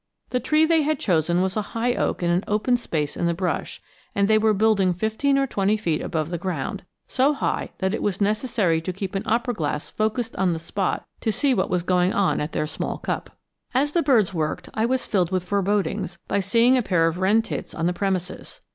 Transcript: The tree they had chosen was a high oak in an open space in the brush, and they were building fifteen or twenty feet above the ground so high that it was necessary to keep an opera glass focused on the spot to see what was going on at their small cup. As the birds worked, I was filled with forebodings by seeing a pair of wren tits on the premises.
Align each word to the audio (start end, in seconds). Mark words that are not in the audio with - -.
The 0.31 0.39
tree 0.39 0.65
they 0.65 0.81
had 0.81 0.97
chosen 0.97 1.43
was 1.43 1.55
a 1.55 1.61
high 1.77 1.93
oak 1.93 2.23
in 2.23 2.31
an 2.31 2.43
open 2.47 2.75
space 2.75 3.15
in 3.15 3.27
the 3.27 3.35
brush, 3.35 3.79
and 4.15 4.27
they 4.27 4.39
were 4.39 4.51
building 4.51 4.95
fifteen 4.95 5.37
or 5.37 5.45
twenty 5.45 5.77
feet 5.77 6.01
above 6.01 6.31
the 6.31 6.39
ground 6.39 6.83
so 7.07 7.33
high 7.35 7.69
that 7.77 7.93
it 7.93 8.01
was 8.01 8.19
necessary 8.19 8.81
to 8.81 8.93
keep 8.93 9.13
an 9.13 9.21
opera 9.27 9.53
glass 9.53 9.91
focused 9.91 10.35
on 10.37 10.53
the 10.53 10.57
spot 10.57 11.05
to 11.19 11.31
see 11.31 11.53
what 11.53 11.69
was 11.69 11.83
going 11.83 12.13
on 12.13 12.41
at 12.41 12.51
their 12.51 12.65
small 12.65 12.97
cup. 12.97 13.37
As 13.75 13.91
the 13.91 14.01
birds 14.01 14.33
worked, 14.33 14.69
I 14.73 14.87
was 14.87 15.05
filled 15.05 15.29
with 15.29 15.45
forebodings 15.45 16.17
by 16.27 16.39
seeing 16.39 16.77
a 16.77 16.81
pair 16.81 17.05
of 17.05 17.19
wren 17.19 17.43
tits 17.43 17.75
on 17.75 17.85
the 17.85 17.93
premises. 17.93 18.61